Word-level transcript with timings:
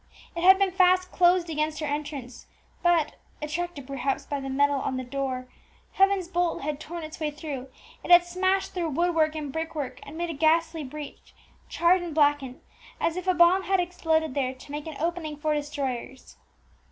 It 0.35 0.41
had 0.43 0.57
been 0.57 0.71
fast 0.71 1.11
closed 1.11 1.47
against 1.47 1.79
her 1.79 1.85
entrance, 1.85 2.47
but 2.81 3.17
(attracted, 3.39 3.85
perhaps, 3.85 4.25
by 4.25 4.39
the 4.39 4.49
metal 4.49 4.77
on 4.77 4.97
the 4.97 5.03
door) 5.03 5.47
Heaven's 5.91 6.27
bolt 6.27 6.63
had 6.63 6.79
torn 6.79 7.03
its 7.03 7.19
way 7.19 7.29
through; 7.29 7.67
it 8.03 8.09
had 8.09 8.23
smashed 8.25 8.73
through 8.73 8.89
woodwork 8.89 9.35
and 9.35 9.53
brickwork, 9.53 9.99
and 10.01 10.17
made 10.17 10.31
a 10.31 10.33
ghastly 10.33 10.83
breach, 10.83 11.35
charred 11.69 12.01
and 12.01 12.15
blackened, 12.15 12.61
as 12.99 13.15
if 13.15 13.27
a 13.27 13.35
bomb 13.35 13.65
had 13.65 13.79
exploded 13.79 14.33
there 14.33 14.55
to 14.55 14.71
make 14.71 14.87
an 14.87 14.97
opening 14.99 15.37
for 15.37 15.53
destroyers! 15.53 16.35